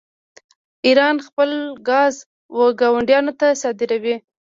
[0.87, 1.49] ایران خپل
[1.89, 2.15] ګاز
[2.79, 4.15] ګاونډیانو ته صادروي.